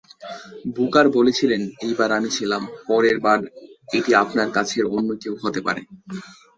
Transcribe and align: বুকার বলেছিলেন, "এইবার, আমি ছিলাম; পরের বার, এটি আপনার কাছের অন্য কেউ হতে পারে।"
বুকার 0.75 1.05
বলেছিলেন, 1.17 1.61
"এইবার, 1.81 2.09
আমি 2.11 2.29
ছিলাম; 2.37 2.61
পরের 2.87 3.17
বার, 3.19 3.39
এটি 3.93 4.11
আপনার 4.23 4.47
কাছের 4.55 4.85
অন্য 4.91 5.09
কেউ 5.21 5.33
হতে 5.43 5.59
পারে।" 5.67 5.81